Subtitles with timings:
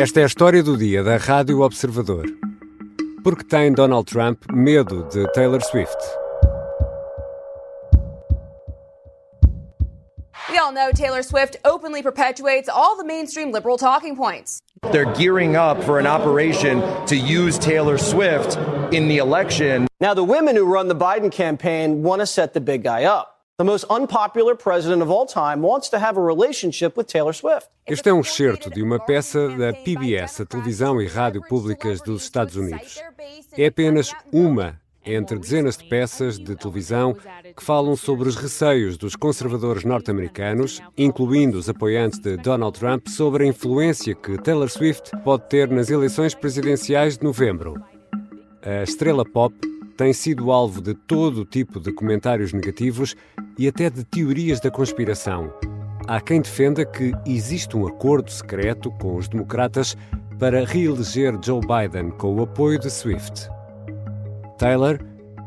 [0.00, 2.24] Esta é a história do dia da Rádio Observador.
[3.24, 5.98] Porque tem Donald Trump medo de Taylor Swift?
[10.48, 14.60] We all know Taylor Swift openly perpetuates all the mainstream liberal talking points.
[14.92, 18.56] They're gearing up for an operation to use Taylor Swift
[18.92, 19.88] in the election.
[20.00, 23.37] Now, the women who run the Biden campaign want to set the big guy up.
[23.60, 27.68] The most unpopular president of all time wants to have a relationship with Taylor Swift.
[27.88, 32.22] Este é um excerto de uma peça da PBS, a televisão e rádio públicas dos
[32.22, 33.02] Estados Unidos.
[33.56, 37.16] É apenas uma entre dezenas de peças de televisão
[37.56, 43.42] que falam sobre os receios dos conservadores norte-americanos, incluindo os apoiantes de Donald Trump, sobre
[43.42, 47.74] a influência que Taylor Swift pode ter nas eleições presidenciais de novembro.
[48.62, 49.52] A estrela pop
[49.98, 53.16] tem sido alvo de todo tipo de comentários negativos
[53.58, 55.52] e até de teorias da conspiração.
[56.06, 59.96] Há quem defenda que existe um acordo secreto com os democratas
[60.38, 63.50] para reeleger Joe Biden com o apoio de Swift.
[64.56, 65.00] Taylor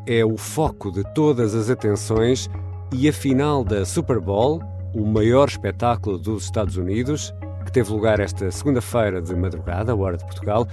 [0.06, 2.50] é o foco de todas as atenções
[2.92, 4.62] e a final da Super Bowl,
[4.94, 7.32] o maior espetáculo dos Estados Unidos,
[7.64, 10.68] que teve lugar esta segunda-feira de madrugada, hora de Portugal,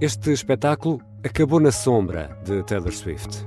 [0.00, 3.46] este espetáculo acabou na sombra de Taylor Swift.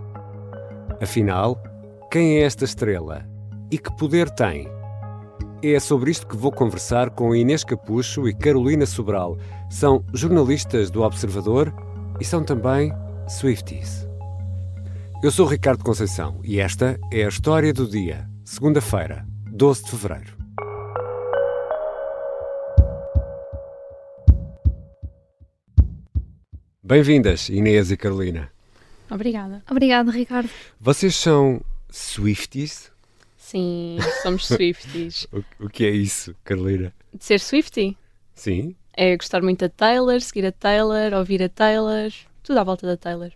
[1.02, 1.62] Afinal,
[2.10, 3.26] quem é esta estrela
[3.70, 4.68] e que poder tem?
[5.62, 9.38] É sobre isto que vou conversar com Inês Capucho e Carolina Sobral.
[9.70, 11.74] São jornalistas do Observador
[12.20, 12.94] e são também
[13.28, 14.08] Swifties.
[15.24, 20.35] Eu sou Ricardo Conceição e esta é a história do dia, segunda-feira, 12 de fevereiro.
[26.88, 28.52] Bem-vindas, Inês e Carolina.
[29.10, 29.64] Obrigada.
[29.68, 30.48] Obrigada, Ricardo.
[30.80, 32.92] Vocês são Swifties?
[33.36, 35.26] Sim, somos Swifties.
[35.34, 36.94] o, o que é isso, Carolina?
[37.12, 37.98] De ser Swiftie?
[38.36, 38.76] Sim.
[38.96, 42.12] É gostar muito da Taylor, seguir a Taylor, ouvir a Taylor,
[42.44, 43.32] tudo à volta da Taylor.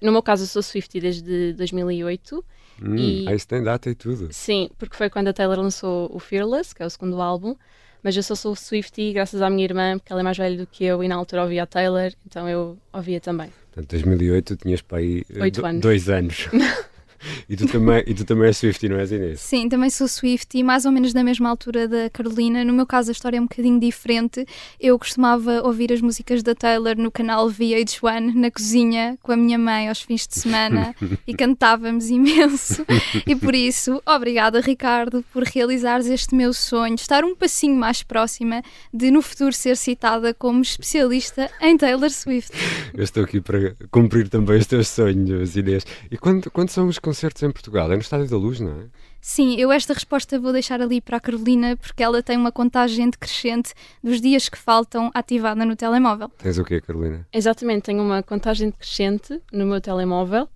[0.00, 2.42] No meu caso, eu sou Swiftie desde 2008.
[2.82, 3.28] Hum, e...
[3.28, 4.32] Aí tem data e tudo.
[4.32, 7.54] Sim, porque foi quando a Taylor lançou o Fearless, que é o segundo álbum.
[8.04, 10.66] Mas eu só sou Swiftie graças à minha irmã, porque ela é mais velha do
[10.66, 13.50] que eu e na altura ouvia a Taylor, então eu ouvia também.
[13.72, 15.80] Portanto, 2008 tu tinhas para aí eh, Oito anos.
[15.80, 16.48] dois anos.
[17.48, 19.40] E tu também, e tu também és Swiftie, não és Inês?
[19.40, 22.64] Sim, também sou Swift e mais ou menos na mesma altura da Carolina.
[22.64, 24.46] No meu caso a história é um bocadinho diferente.
[24.80, 29.58] Eu costumava ouvir as músicas da Taylor no canal VH1 na cozinha com a minha
[29.58, 30.94] mãe aos fins de semana
[31.26, 32.84] e cantávamos imenso.
[33.26, 38.62] E por isso, obrigada Ricardo por realizares este meu sonho, estar um passinho mais próxima
[38.92, 42.52] de no futuro ser citada como especialista em Taylor Swift.
[42.92, 45.86] Eu estou aqui para cumprir também os teus sonhos, Inês.
[46.10, 47.90] E quando, quando são os concertos em Portugal?
[47.92, 48.84] É no Estádio da Luz, não é?
[49.20, 53.08] Sim, eu esta resposta vou deixar ali para a Carolina porque ela tem uma contagem
[53.08, 56.28] decrescente dos dias que faltam ativada no telemóvel.
[56.38, 57.26] Tens o quê, Carolina?
[57.32, 60.48] Exatamente, tenho uma contagem decrescente no meu telemóvel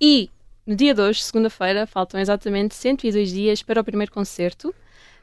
[0.00, 0.30] e
[0.64, 4.74] no dia de hoje, segunda-feira, faltam exatamente 102 dias para o primeiro concerto,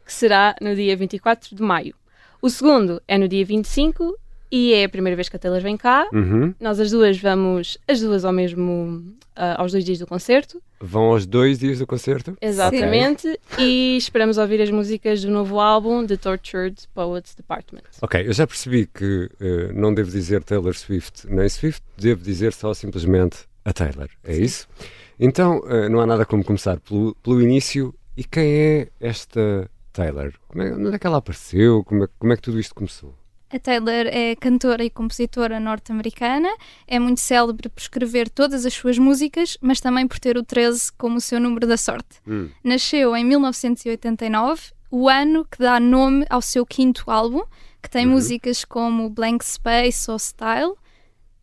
[0.06, 1.96] que será no dia 24 de maio.
[2.42, 4.18] O segundo é no dia 25
[4.54, 6.08] e é a primeira vez que a Taylor vem cá.
[6.14, 6.54] Uhum.
[6.60, 9.04] Nós as duas vamos, as duas ao mesmo,
[9.36, 10.62] ah, aos dois dias do concerto.
[10.80, 12.38] Vão aos dois dias do concerto?
[12.40, 13.40] Exatamente.
[13.58, 17.82] E esperamos ouvir as músicas do novo álbum, The Tortured Poets Department.
[18.00, 22.54] Ok, eu já percebi que eh, não devo dizer Taylor Swift nem Swift, devo dizer
[22.54, 24.10] só simplesmente a Taylor.
[24.24, 24.68] É isso?
[25.20, 27.92] Então, eh, não há nada como começar pelo, pelo início.
[28.16, 30.32] E quem é esta Taylor?
[30.48, 31.84] Como é, onde é que ela apareceu?
[31.84, 33.16] Como é, como é que tudo isto começou?
[33.54, 36.50] A Taylor é cantora e compositora norte-americana,
[36.88, 40.92] é muito célebre por escrever todas as suas músicas, mas também por ter o 13
[40.98, 42.18] como o seu número da sorte.
[42.28, 42.50] Hum.
[42.64, 47.44] Nasceu em 1989, o ano que dá nome ao seu quinto álbum,
[47.82, 48.14] que tem Uhum.
[48.14, 50.74] músicas como Blank Space ou Style,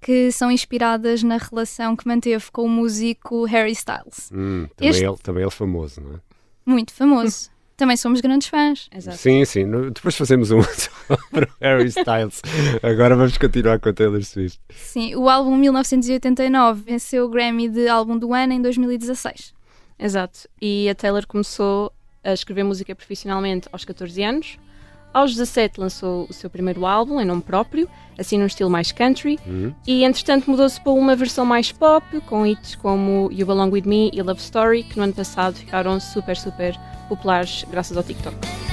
[0.01, 4.31] que são inspiradas na relação que manteve com o músico Harry Styles.
[4.33, 6.21] Hum, também, Este- ele, também ele famoso, não é?
[6.67, 7.51] Muito famoso.
[7.81, 8.91] Também somos grandes fãs.
[8.95, 9.17] Exato.
[9.17, 9.65] Sim, sim.
[9.91, 10.61] Depois fazemos um
[11.09, 12.43] sobre o Harry Styles.
[12.83, 14.61] Agora vamos continuar com a Taylor Swift.
[14.69, 19.55] Sim, o álbum 1989 venceu o Grammy de álbum do ano em 2016.
[19.99, 20.47] Exato.
[20.61, 21.91] E a Taylor começou
[22.23, 24.59] a escrever música profissionalmente aos 14 anos.
[25.13, 29.39] Aos 17 lançou o seu primeiro álbum em nome próprio, assim num estilo mais country.
[29.47, 29.75] Uhum.
[29.87, 34.11] E entretanto mudou-se para uma versão mais pop, com hits como You Belong With Me
[34.13, 36.79] e Love Story, que no ano passado ficaram super, super
[37.09, 38.70] populares graças ao TikTok.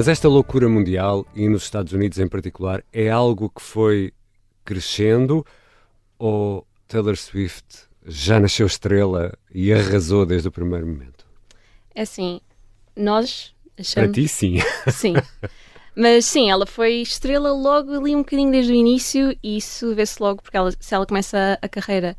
[0.00, 4.14] Mas esta loucura mundial, e nos Estados Unidos em particular, é algo que foi
[4.64, 5.44] crescendo
[6.18, 11.26] ou Taylor Swift já nasceu estrela e arrasou desde o primeiro momento?
[11.94, 12.40] É assim,
[12.96, 14.08] nós achamos...
[14.08, 14.56] Para ti, sim.
[14.90, 15.12] Sim.
[15.94, 20.16] Mas sim, ela foi estrela logo ali um bocadinho desde o início e isso vê-se
[20.18, 22.16] logo porque ela, se ela começa a carreira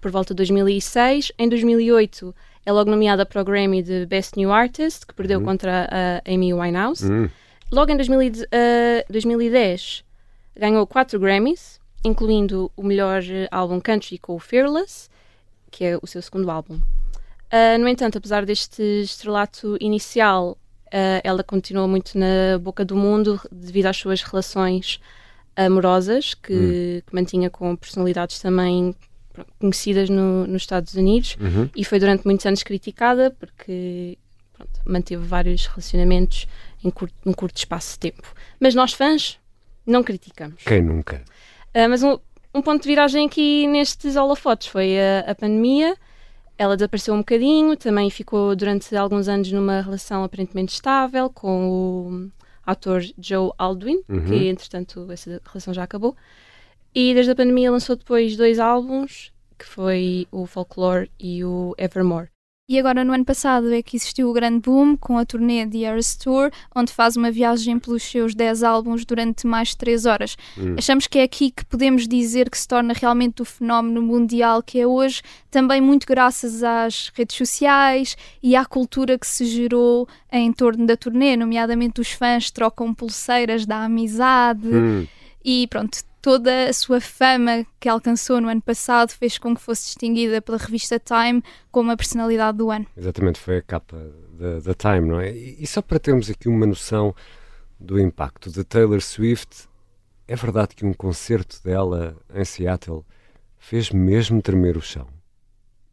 [0.00, 2.34] por volta de 2006, em 2008
[2.68, 5.46] é logo nomeada para o Grammy de Best New Artist, que perdeu uhum.
[5.46, 7.02] contra a Amy Winehouse.
[7.02, 7.30] Uhum.
[7.72, 10.04] Logo em 2000, uh, 2010
[10.54, 15.08] ganhou quatro Grammys, incluindo o melhor álbum country com o Fearless,
[15.70, 16.74] que é o seu segundo álbum.
[16.74, 23.40] Uh, no entanto, apesar deste estrelato inicial, uh, ela continua muito na boca do mundo
[23.50, 25.00] devido às suas relações
[25.56, 27.02] amorosas que, hum.
[27.06, 28.94] que mantinha com personalidades também
[29.58, 31.68] conhecidas no, nos Estados Unidos uhum.
[31.74, 34.18] e foi durante muitos anos criticada porque
[34.52, 36.46] pronto, manteve vários relacionamentos
[36.84, 38.34] em curto, num curto espaço de tempo.
[38.60, 39.38] Mas nós fãs
[39.86, 40.62] não criticamos.
[40.64, 41.22] Quem nunca?
[41.74, 42.18] Uh, mas um,
[42.54, 45.96] um, ponto de viragem aqui nestes holofotes foi a, a pandemia
[46.58, 52.30] ela desapareceu um bocadinho, também ficou durante alguns anos numa relação aparentemente estável com o
[52.66, 54.24] ator Joe Alduin, uhum.
[54.24, 56.16] que entretanto essa relação já acabou.
[56.94, 62.30] E desde a pandemia lançou depois dois álbuns, que foi o Folklore e o Evermore.
[62.70, 65.84] E agora, no ano passado, é que existiu o grande boom com a turnê The
[65.84, 70.36] Eras Tour, onde faz uma viagem pelos seus 10 álbuns durante mais de 3 horas.
[70.58, 70.74] Hum.
[70.76, 74.78] Achamos que é aqui que podemos dizer que se torna realmente o fenómeno mundial que
[74.78, 80.52] é hoje, também muito graças às redes sociais e à cultura que se gerou em
[80.52, 84.68] torno da turnê, nomeadamente os fãs trocam pulseiras da amizade.
[84.68, 85.06] Hum.
[85.42, 89.86] E pronto, toda a sua fama que alcançou no ano passado fez com que fosse
[89.86, 92.86] distinguida pela revista Time como a personalidade do ano.
[92.96, 93.96] Exatamente, foi a capa
[94.62, 95.32] da Time, não é?
[95.32, 97.14] E, e só para termos aqui uma noção
[97.78, 99.68] do impacto de Taylor Swift,
[100.26, 103.04] é verdade que um concerto dela em Seattle
[103.56, 105.06] fez mesmo tremer o chão?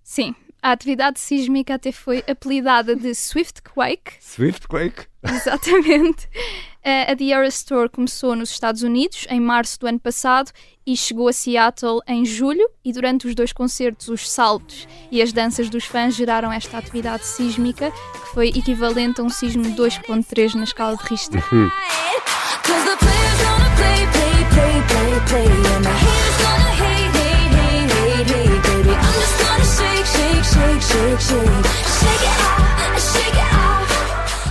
[0.03, 0.35] Sim,
[0.65, 4.13] a atividade sísmica até foi apelidada de Swiftquake.
[4.19, 5.05] Swiftquake?
[5.23, 6.27] Exatamente.
[6.83, 10.51] A The Eras Tour começou nos Estados Unidos em março do ano passado
[10.83, 15.31] e chegou a Seattle em julho e durante os dois concertos os saltos e as
[15.31, 20.63] danças dos fãs geraram esta atividade sísmica que foi equivalente a um sismo 2.3 na
[20.63, 21.43] escala de Richter.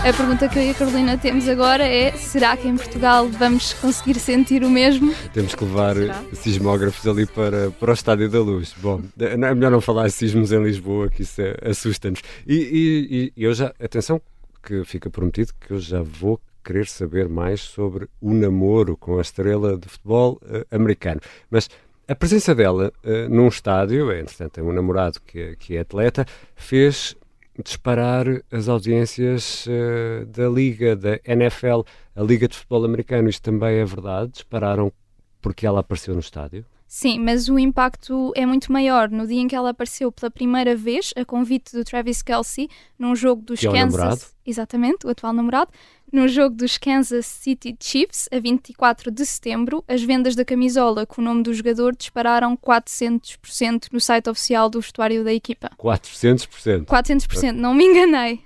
[0.03, 3.75] A pergunta que eu e a Carolina temos agora é: será que em Portugal vamos
[3.75, 5.15] conseguir sentir o mesmo?
[5.35, 6.25] Temos que levar será?
[6.33, 8.75] sismógrafos ali para, para o Estádio da Luz.
[8.79, 12.23] Bom, é melhor não falar sismos em Lisboa, que isso é, assusta-nos.
[12.47, 14.19] E, e, e eu já, atenção,
[14.63, 19.21] que fica prometido que eu já vou querer saber mais sobre o namoro com a
[19.21, 21.21] estrela de futebol uh, americano.
[21.51, 21.69] Mas
[22.07, 26.27] a presença dela uh, num estádio, é, entretanto, tem um namorado que, que é atleta,
[26.55, 27.17] fez
[27.63, 31.83] disparar as audiências uh, da Liga, da NFL,
[32.17, 33.29] a Liga de Futebol Americano.
[33.29, 34.33] Isto também é verdade?
[34.33, 34.93] Dispararam
[35.41, 36.65] porque ela apareceu no estádio?
[36.87, 39.11] Sim, mas o impacto é muito maior.
[39.11, 42.69] No dia em que ela apareceu pela primeira vez, a convite do Travis Kelsey,
[42.99, 43.81] num jogo dos que Kansas.
[43.81, 44.21] É o namorado.
[44.47, 45.73] Exatamente, o atual namorado.
[46.15, 51.21] No jogo dos Kansas City Chiefs, a 24 de setembro, as vendas da camisola com
[51.21, 55.73] o nome do jogador dispararam 400% no site oficial do vestuário da equipa.
[55.77, 56.85] 400%?
[56.85, 58.43] 400%, não me enganei.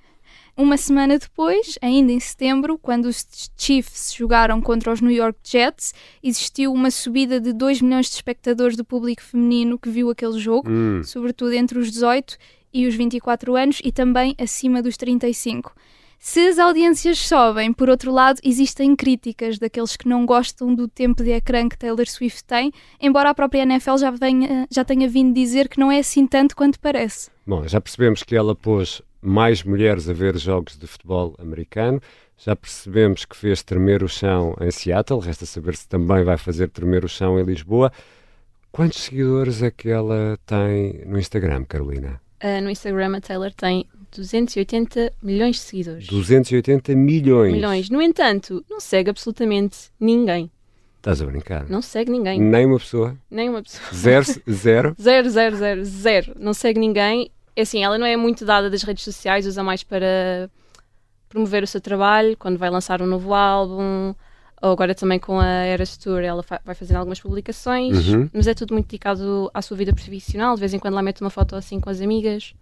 [0.57, 5.93] Uma semana depois, ainda em setembro, quando os Chiefs jogaram contra os New York Jets,
[6.23, 10.71] existiu uma subida de 2 milhões de espectadores do público feminino que viu aquele jogo,
[10.71, 11.03] hum.
[11.05, 12.39] sobretudo entre os 18
[12.73, 15.75] e os 24 anos e também acima dos 35.
[16.19, 21.23] Se as audiências sobem, por outro lado, existem críticas daqueles que não gostam do tempo
[21.23, 25.33] de ecrã que Taylor Swift tem, embora a própria NFL já, venha, já tenha vindo
[25.33, 27.31] dizer que não é assim tanto quanto parece.
[27.47, 32.01] Bom, já percebemos que ela pôs mais mulheres a ver jogos de futebol americano.
[32.37, 36.69] Já percebemos que fez tremer o chão em Seattle, resta saber se também vai fazer
[36.69, 37.93] tremer o chão em Lisboa.
[38.73, 42.21] Quantos seguidores é que ela tem no Instagram, Carolina?
[42.43, 46.07] Uh, no Instagram a Taylor tem 280 milhões de seguidores.
[46.07, 47.53] 280 milhões?
[47.53, 47.91] Milhões.
[47.91, 50.51] No entanto, não segue absolutamente ninguém.
[50.97, 51.69] Estás a brincar?
[51.69, 52.41] Não segue ninguém.
[52.41, 53.17] Nem uma pessoa?
[53.31, 53.83] Nem uma pessoa.
[53.95, 54.25] Zero?
[54.51, 54.97] Zero?
[55.01, 56.37] zero, zero, zero, zero.
[56.39, 59.83] Não segue ninguém é assim, ela não é muito dada das redes sociais, usa mais
[59.83, 60.49] para
[61.29, 64.15] promover o seu trabalho, quando vai lançar um novo álbum,
[64.63, 68.31] ou agora também com a Eras Tour, ela vai fazendo algumas publicações, uhum.
[68.33, 70.55] mas é tudo muito dedicado à sua vida profissional.
[70.55, 72.55] De vez em quando ela mete uma foto assim com as amigas.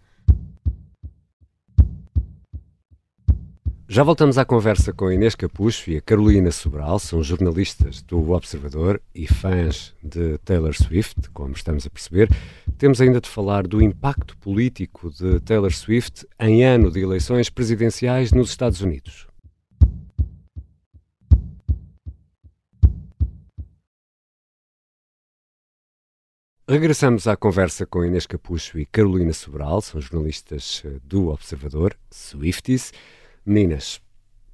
[3.88, 9.00] Já voltamos à conversa com Inês Capucho e a Carolina Sobral, são jornalistas do Observador
[9.14, 12.28] e fãs de Taylor Swift, como estamos a perceber.
[12.76, 18.32] Temos ainda de falar do impacto político de Taylor Swift em ano de eleições presidenciais
[18.32, 19.28] nos Estados Unidos.
[26.68, 32.92] Regressamos à conversa com Inês Capucho e Carolina Sobral, são jornalistas eh, do Observador, Swifties.
[33.46, 34.00] Meninas,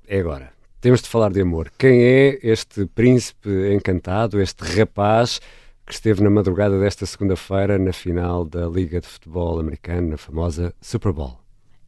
[0.07, 0.53] é agora.
[0.79, 1.73] Temos de falar de amor.
[1.79, 5.41] Quem é este príncipe encantado, este rapaz
[5.87, 10.75] que esteve na madrugada desta segunda-feira na final da Liga de Futebol Americano, na famosa
[10.79, 11.39] Super Bowl?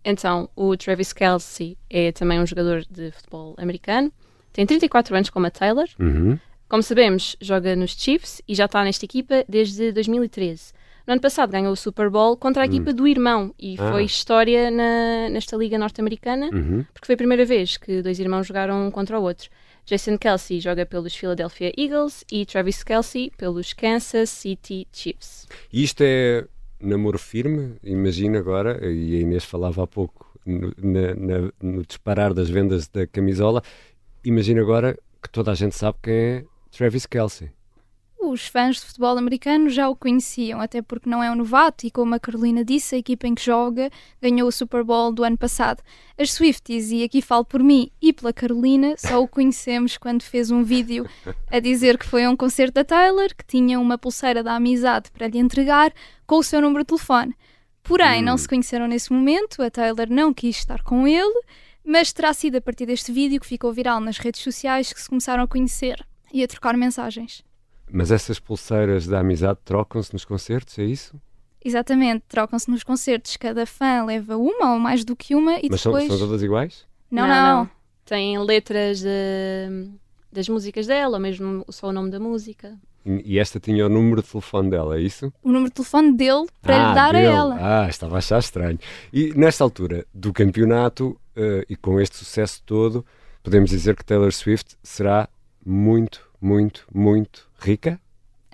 [0.02, 4.10] Então, o Travis Kelsey é também um jogador de futebol americano.
[4.50, 5.88] Tem 34 anos como a Taylor.
[5.98, 6.38] Uhum.
[6.70, 10.72] Como sabemos, joga nos Chiefs e já está nesta equipa desde 2013.
[11.06, 13.92] No ano passado ganhou o Super Bowl contra a equipa do irmão e Ah.
[13.92, 16.84] foi história na- nesta liga norte-americana, Uhum.
[16.94, 19.50] porque foi a primeira vez que dois irmãos jogaram um contra o outro.
[19.84, 25.46] Jason Kelsey joga pelos Philadelphia Eagles e Travis Kelsey pelos Kansas City Chiefs.
[25.70, 26.46] E isto é
[26.80, 27.74] namoro firme?
[27.82, 32.88] Imagina agora, e a Inês falava há pouco no, na- na- no disparar das vendas
[32.88, 33.62] da camisola,
[34.24, 37.50] imagina agora que toda a gente sabe quem é Travis Kelsey.
[38.26, 41.90] Os fãs de futebol americano já o conheciam, até porque não é um novato e,
[41.90, 43.90] como a Carolina disse, a equipa em que joga
[44.20, 45.82] ganhou o Super Bowl do ano passado.
[46.18, 50.50] As Swifties, e aqui falo por mim e pela Carolina, só o conhecemos quando fez
[50.50, 51.06] um vídeo
[51.50, 55.10] a dizer que foi a um concerto da Taylor, que tinha uma pulseira da amizade
[55.10, 55.92] para lhe entregar
[56.26, 57.36] com o seu número de telefone.
[57.82, 61.42] Porém, não se conheceram nesse momento, a Taylor não quis estar com ele,
[61.84, 65.10] mas terá sido a partir deste vídeo que ficou viral nas redes sociais que se
[65.10, 66.02] começaram a conhecer
[66.32, 67.44] e a trocar mensagens.
[67.96, 71.14] Mas essas pulseiras da amizade trocam-se nos concertos, é isso?
[71.64, 75.80] Exatamente, trocam-se nos concertos, cada fã leva uma ou mais do que uma e Mas
[75.80, 76.08] são, depois.
[76.08, 76.84] são todas iguais?
[77.08, 77.70] Não, não,
[78.04, 79.88] Tem letras de-
[80.32, 82.76] das músicas dela, mesmo só o nome da música.
[83.06, 85.32] E, esta tinha o número de telefone dela, é isso?
[85.40, 87.26] O número de telefone dele para ah, lhe dar dele.
[87.28, 87.84] a ela.
[87.84, 88.78] Ah, estava a achar estranho.
[89.12, 93.06] E nesta altura do campeonato, eh, e com este sucesso todo,
[93.42, 95.28] podemos dizer que Taylor Swift será
[95.64, 98.00] muito, muito, muito rica?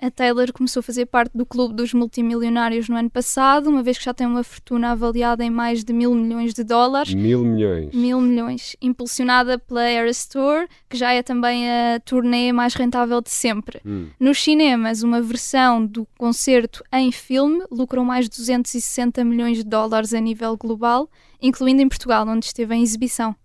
[0.01, 3.99] A Taylor começou a fazer parte do clube dos multimilionários no ano passado, uma vez
[3.99, 7.13] que já tem uma fortuna avaliada em mais de mil milhões de dólares.
[7.13, 7.93] Mil milhões.
[7.93, 13.29] Mil milhões, impulsionada pela Eras Tour, que já é também a turnê mais rentável de
[13.29, 13.79] sempre.
[13.85, 14.07] Hum.
[14.19, 20.15] Nos cinemas, uma versão do concerto em filme lucrou mais de 260 milhões de dólares
[20.15, 21.07] a nível global,
[21.39, 23.35] incluindo em Portugal, onde esteve em exibição.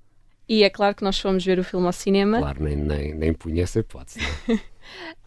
[0.49, 2.39] E é claro que nós fomos ver o filme ao cinema.
[2.39, 4.21] Claro, nem, nem, nem punha essa hipótese.
[4.49, 4.61] não é?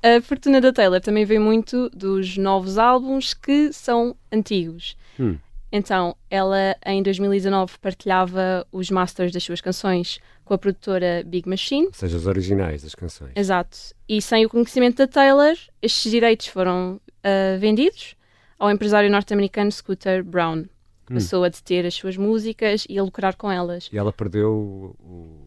[0.02, 4.96] A fortuna da Taylor também vem muito dos novos álbuns que são antigos.
[5.20, 5.38] Hum.
[5.72, 11.88] Então, ela em 2019 partilhava os masters das suas canções com a produtora Big Machine.
[11.88, 13.34] Ou seja, os originais das canções.
[13.36, 13.78] Exato.
[14.08, 18.16] E sem o conhecimento da Taylor, estes direitos foram ah, vendidos
[18.58, 20.64] ao empresário norte-americano Scooter Brown.
[21.06, 23.90] que Passou a deter as suas músicas e a lucrar com elas.
[23.94, 24.52] E ela perdeu
[25.00, 25.46] o,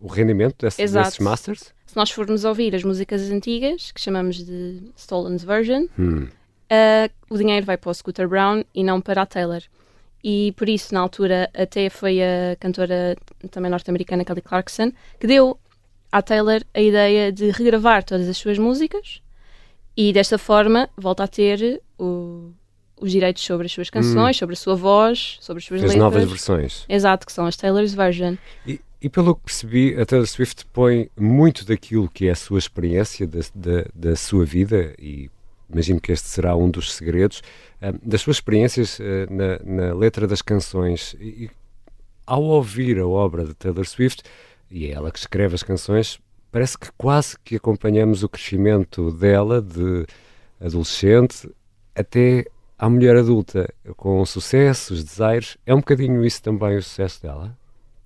[0.00, 1.74] o- rendimento desse, desses masters?
[1.98, 6.28] Nós formos ouvir as músicas antigas, que chamamos de Stolen Version, Hum.
[6.70, 9.60] uh, o dinheiro vai para o Scooter Brown e não para a Taylor.
[10.22, 13.16] E por isso, na altura, até foi a cantora
[13.50, 15.58] também norte-americana Kelly Clarkson que deu
[16.12, 19.20] à Taylor a ideia de regravar todas as suas músicas
[19.96, 22.52] e desta forma volta a ter o-
[23.00, 26.02] os direitos sobre as suas canções, sobre a sua voz, sobre as suas As letras.
[26.04, 26.84] novas versões.
[26.88, 28.36] Exato, que são as Taylor's Version.
[28.64, 32.58] E, e pelo que percebi, a Taylor Swift põe muito daquilo que é a sua
[32.58, 35.30] experiência, da, da, da sua vida, e
[35.70, 37.42] imagino que este será um dos segredos,
[37.80, 41.14] ah, das suas experiências ah, na, na letra das canções.
[41.20, 41.48] E
[42.26, 44.22] ao ouvir a obra de Taylor Swift,
[44.70, 46.18] e é ela que escreve as canções,
[46.50, 50.06] parece que quase que acompanhamos o crescimento dela de
[50.60, 51.48] adolescente
[51.94, 55.56] até à mulher adulta, com sucessos, desejos.
[55.64, 57.56] É um bocadinho isso também o sucesso dela?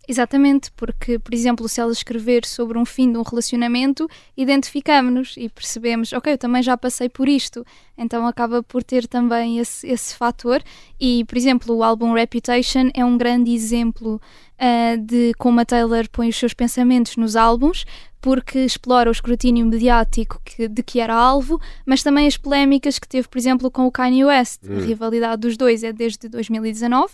[0.08, 5.48] Exatamente, porque, por exemplo, se ela escrever sobre um fim de um relacionamento, identificamos-nos e
[5.48, 7.64] percebemos, ok, eu também já passei por isto,
[7.96, 10.60] então acaba por ter também esse, esse fator.
[11.00, 14.20] E, por exemplo, o álbum Reputation é um grande exemplo
[14.58, 17.84] ah, de como a Taylor põe os seus pensamentos nos álbuns,
[18.20, 23.06] porque explora o escrutínio mediático que- de que era alvo, mas também as polémicas que
[23.08, 24.60] teve, por exemplo, com o Kanye West.
[24.68, 27.12] A rivalidade dos dois é desde 2019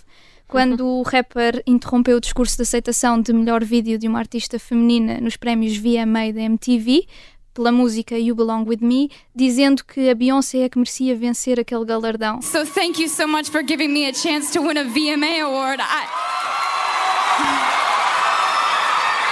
[0.49, 5.21] quando o rapper interrompeu o discurso de aceitação de melhor vídeo de uma artista feminina
[5.21, 7.07] nos prémios VMA da MTV
[7.53, 11.85] pela música You Belong With Me, dizendo que a Beyoncé é que merecia vencer aquele
[11.85, 12.41] galardão.
[12.41, 15.81] So thank you so much for giving me a chance to win a VMA award.
[15.83, 16.07] I...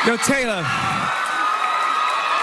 [0.06, 0.62] Yo Taylor,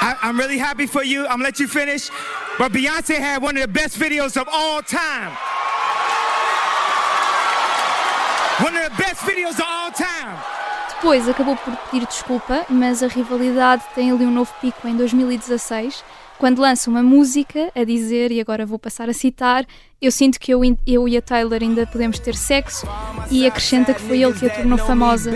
[0.01, 1.25] I, I'm really happy for you.
[1.25, 2.09] I'm gonna let you finish,
[2.57, 5.31] but Beyoncé had one of the best videos of all time.
[10.95, 16.03] Depois acabou por pedir desculpa, mas a rivalidade tem ali um novo pico em 2016,
[16.37, 19.65] quando lança uma música a dizer, e agora vou passar a citar,
[20.01, 22.87] eu sinto que eu, eu e a Taylor ainda podemos ter sexo,
[23.31, 25.31] e acrescenta que foi ele que a tornou famosa.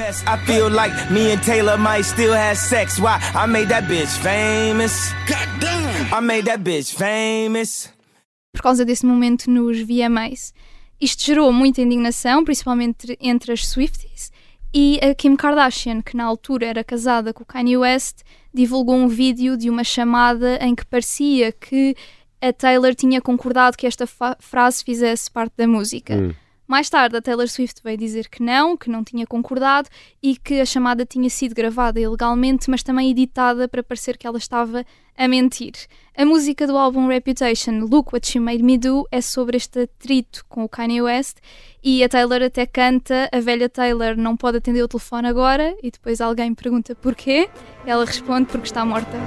[8.53, 10.53] Por causa desse momento nos VMAs.
[10.99, 14.31] Isto gerou muita indignação, principalmente entre as Swifties,
[14.73, 18.21] e a Kim Kardashian, que na altura era casada com o Kanye West,
[18.53, 21.95] divulgou um vídeo de uma chamada em que parecia que
[22.41, 24.05] a Taylor tinha concordado que esta
[24.39, 26.15] frase fizesse parte da música.
[26.15, 26.33] Hum.
[26.67, 29.87] Mais tarde, a Taylor Swift veio dizer que não, que não tinha concordado
[30.21, 34.37] e que a chamada tinha sido gravada ilegalmente, mas também editada para parecer que ela
[34.37, 34.85] estava
[35.17, 35.73] a mentir.
[36.15, 40.45] A música do álbum Reputation, Look What She Made Me Do, é sobre este atrito
[40.49, 41.37] com o Kanye West
[41.81, 45.89] e a Taylor até canta A velha Taylor não pode atender o telefone agora e
[45.89, 47.49] depois alguém pergunta porquê.
[47.85, 49.17] Ela responde porque está morta.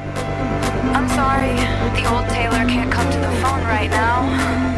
[0.93, 1.57] I'm sorry,
[1.95, 4.70] the old Taylor can't come to the phone right now.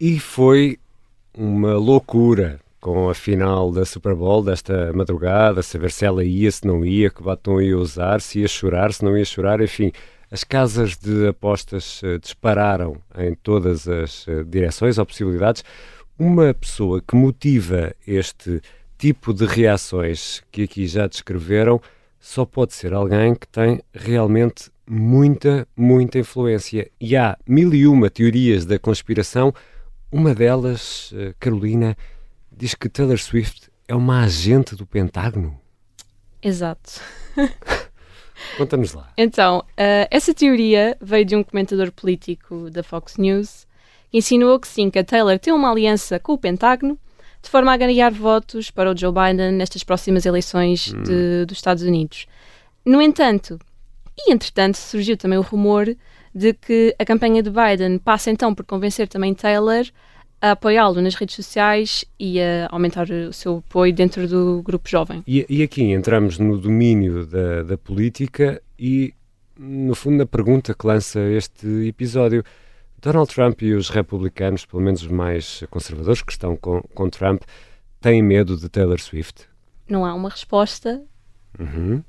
[0.00, 0.78] E foi
[1.36, 6.64] uma loucura com a final da Super Bowl desta madrugada, saber se ela ia, se
[6.64, 9.90] não ia, que batom ia usar, se ia chorar, se não ia chorar, enfim.
[10.30, 15.64] As casas de apostas uh, dispararam em todas as uh, direções ou possibilidades.
[16.16, 18.62] Uma pessoa que motiva este
[18.96, 21.80] tipo de reações que aqui já descreveram
[22.20, 26.90] só pode ser alguém que tem realmente muita, muita influência.
[27.00, 29.52] E há mil e uma teorias da conspiração.
[30.10, 31.96] Uma delas, eh, Carolina,
[32.50, 35.58] diz que Taylor Swift é uma agente do Pentágono.
[36.42, 37.00] Exato.
[38.56, 39.12] Conta-nos lá.
[39.16, 43.66] Então, uh, essa teoria veio de um comentador político da Fox News
[44.10, 46.98] que insinuou que sim, que a Taylor tem uma aliança com o Pentágono
[47.42, 51.02] de forma a ganhar votos para o Joe Biden nestas próximas eleições hum.
[51.02, 52.26] de, dos Estados Unidos.
[52.84, 53.58] No entanto,
[54.16, 55.94] e, entretanto, surgiu também o rumor
[56.34, 59.84] de que a campanha de Biden passa então por convencer também Taylor
[60.40, 65.22] a apoiá-lo nas redes sociais e a aumentar o seu apoio dentro do grupo jovem.
[65.26, 69.14] E, e aqui entramos no domínio da, da, política e,
[69.56, 72.44] no fundo, na pergunta que lança este episódio.
[73.00, 77.42] Donald Trump e os republicanos, pelo menos os mais conservadores que estão com, com Trump,
[78.00, 79.46] têm medo de Taylor Swift?
[79.88, 81.02] Não há uma resposta
[81.58, 82.02] uhum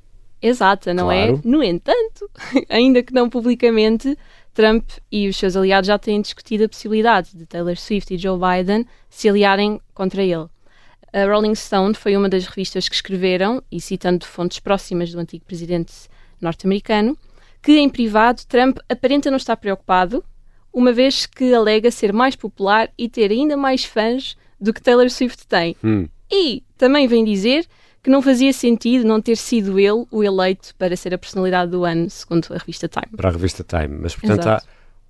[0.48, 1.28] exata, não é?
[1.28, 1.42] claro.
[1.44, 1.48] é?
[1.48, 2.30] No entanto,
[2.70, 4.18] ainda que não publicamente,
[4.54, 8.40] Trump e os seus aliados já têm discutido a possibilidade de Taylor Swift e Joe
[8.40, 10.48] Biden se aliarem contra ele.
[11.12, 15.46] A Rolling Stone foi uma das revistas que escreveram, e citando fontes próximas do antigo
[15.46, 15.94] presidente
[16.42, 17.18] norte-americano,
[17.62, 20.24] que em privado Trump aparenta não estar preocupado,
[20.74, 25.10] uma vez que alega ser mais popular e ter ainda mais fãs do que Taylor
[25.10, 25.76] Swift tem.
[25.84, 26.08] Hum.
[26.30, 27.66] E também vem dizer
[28.06, 31.84] que não fazia sentido não ter sido ele o eleito para ser a personalidade do
[31.84, 33.18] ano, segundo a revista Time.
[33.18, 33.98] Para a revista Time.
[34.00, 34.62] Mas, portanto, há,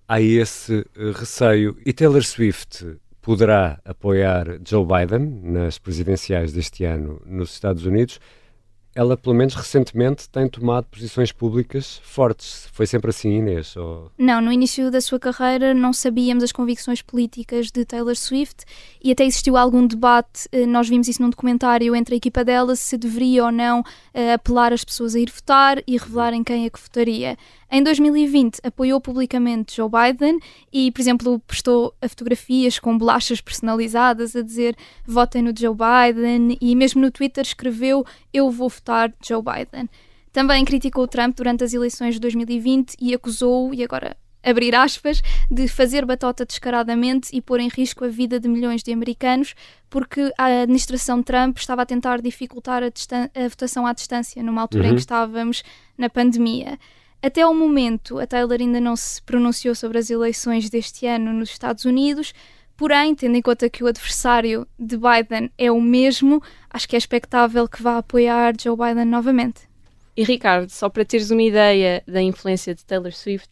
[0.08, 1.76] há, esse uh, receio.
[1.86, 8.18] E Taylor Swift poderá apoiar Joe Biden nas presidenciais deste ano nos Estados Unidos
[8.96, 12.70] ela, pelo menos recentemente, tem tomado posições públicas fortes.
[12.72, 13.76] Foi sempre assim, Inês?
[13.76, 14.10] Ou...
[14.18, 18.64] Não, no início da sua carreira não sabíamos as convicções políticas de Taylor Swift
[19.04, 22.74] e até existiu algum debate, eh, nós vimos isso num documentário, entre a equipa dela
[22.78, 26.70] se deveria ou não uh, apelar as pessoas a ir votar e revelarem quem é
[26.70, 27.38] que votaria.
[27.70, 30.40] Em 2020 apoiou publicamente Joe Biden
[30.72, 36.76] e, por exemplo, postou fotografias com bolachas personalizadas a dizer votem no Joe Biden e
[36.76, 38.85] mesmo no Twitter escreveu eu vou votar
[39.26, 39.90] Joe Biden.
[40.32, 45.68] Também criticou Trump durante as eleições de 2020 e acusou-o, e agora abrir aspas, de
[45.68, 49.56] fazer batota descaradamente e pôr em risco a vida de milhões de americanos,
[49.90, 54.84] porque a administração Trump estava a tentar dificultar a, a votação à distância, numa altura
[54.84, 54.90] uhum.
[54.92, 55.64] em que estávamos
[55.98, 56.78] na pandemia.
[57.22, 61.50] Até ao momento, a Taylor ainda não se pronunciou sobre as eleições deste ano nos
[61.50, 62.34] Estados Unidos,
[62.78, 67.00] porém, tendo em conta que o adversário de Biden é o mesmo, acho que é
[67.00, 69.62] expectável que vá apoiar Joe Biden novamente.
[70.16, 73.50] E Ricardo, só para teres uma ideia da influência de Taylor Swift,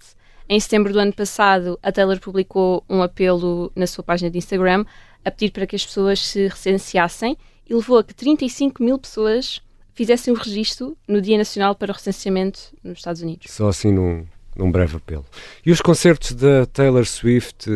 [0.47, 4.85] em setembro do ano passado, a Taylor publicou um apelo na sua página de Instagram
[5.23, 9.61] a pedir para que as pessoas se recenseassem e levou a que 35 mil pessoas
[9.93, 13.51] fizessem o registro no Dia Nacional para o Recenseamento nos Estados Unidos.
[13.51, 15.25] Só assim num, num breve apelo.
[15.65, 17.69] E os concertos da Taylor Swift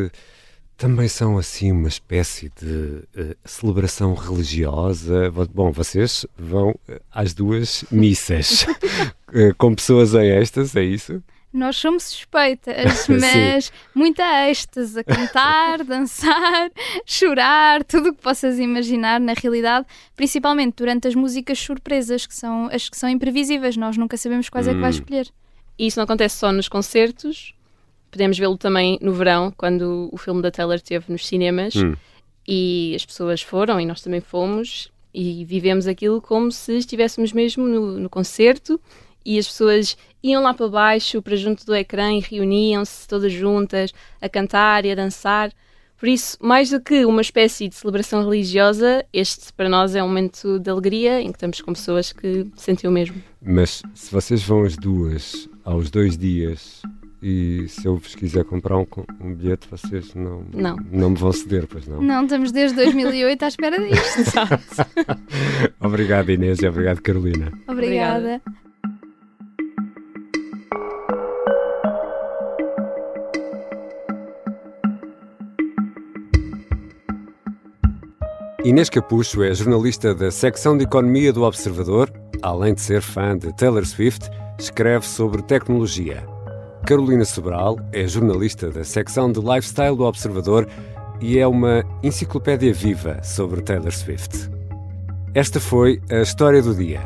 [0.78, 5.32] também são assim uma espécie de uh, celebração religiosa.
[5.54, 11.24] Bom, vocês vão uh, às duas missas uh, com pessoas em êxtase, é isso?
[11.52, 16.70] Nós somos suspeitas, mas muita êxtase a cantar, dançar,
[17.06, 22.70] chorar, tudo o que possas imaginar na realidade, principalmente durante as músicas surpresas, que são
[22.72, 24.72] as que são imprevisíveis, nós nunca sabemos quais hum.
[24.72, 24.94] é que vai hum.
[24.94, 25.28] escolher.
[25.80, 27.54] E isso não acontece só nos concertos,
[28.12, 31.96] podemos vê-lo também no verão, quando o filme da Taylor esteve nos cinemas hum.
[32.48, 37.68] e as pessoas foram e nós também fomos e vivemos aquilo como se estivéssemos mesmo
[37.68, 38.80] no, no concerto
[39.26, 43.94] e as pessoas iam lá para baixo, para junto do ecrã e reuniam-se todas juntas
[44.22, 45.52] a cantar e a dançar.
[45.98, 50.08] Por isso, mais do que uma espécie de celebração religiosa, este para nós é um
[50.08, 53.22] momento de alegria em que estamos com pessoas que sentem o mesmo.
[53.42, 56.82] Mas se vocês vão as duas aos dois dias
[57.22, 58.86] e se eu vos quiser comprar um,
[59.20, 60.76] um bilhete, vocês não, não.
[60.92, 62.02] não me vão ceder, pois não?
[62.02, 64.40] Não, estamos desde 2008 à espera disto.
[65.80, 67.52] obrigado, Inês, e obrigado, Carolina.
[67.68, 68.42] Obrigada.
[78.64, 82.12] Inês Capucho é jornalista da secção de Economia do Observador.
[82.42, 86.37] Além de ser fã de Taylor Swift, escreve sobre tecnologia.
[86.88, 90.66] Carolina Sobral é jornalista da secção de Lifestyle do Observador
[91.20, 94.50] e é uma enciclopédia viva sobre Taylor Swift.
[95.34, 97.02] Esta foi a história do dia.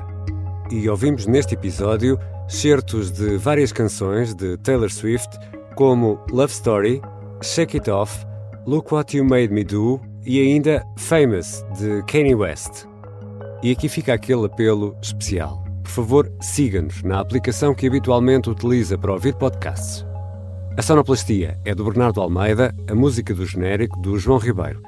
[0.69, 5.35] E ouvimos neste episódio certos de várias canções de Taylor Swift,
[5.73, 7.01] como Love Story,
[7.41, 8.23] Shake It Off,
[8.67, 12.85] Look What You Made Me Do e ainda Famous, de Kanye West.
[13.63, 19.13] E aqui fica aquele apelo especial por favor, siga-nos na aplicação que habitualmente utiliza para
[19.13, 20.05] ouvir podcasts.
[20.77, 24.81] A sonoplastia é do Bernardo Almeida, a música do genérico do João Ribeiro.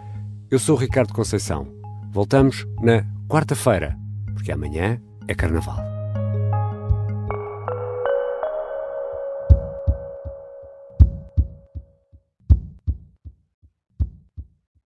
[0.50, 1.68] Eu sou Ricardo Conceição.
[2.12, 3.98] Voltamos na quarta-feira,
[4.34, 5.93] porque amanhã é Carnaval.